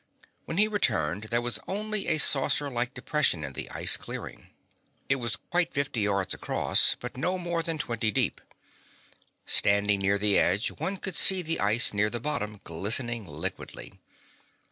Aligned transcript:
When 0.45 0.57
he 0.57 0.67
returned 0.67 1.25
there 1.25 1.43
was 1.43 1.59
only 1.67 2.07
a 2.07 2.17
saucerlike 2.17 2.95
depression 2.95 3.43
in 3.43 3.53
the 3.53 3.69
ice 3.69 3.97
clearing. 3.97 4.49
It 5.09 5.17
was 5.17 5.35
quite 5.35 5.75
fifty 5.75 5.99
yards 5.99 6.33
across, 6.33 6.95
but 6.99 7.17
no 7.17 7.37
more 7.37 7.61
than 7.61 7.77
twenty 7.77 8.09
deep. 8.09 8.41
Standing 9.45 9.99
near 9.99 10.17
the 10.17 10.39
edge, 10.39 10.69
one 10.71 10.97
could 10.97 11.15
see 11.15 11.43
the 11.43 11.59
ice 11.59 11.93
near 11.93 12.09
the 12.09 12.19
bottom 12.19 12.61
glistening 12.63 13.27
liquidly. 13.27 13.99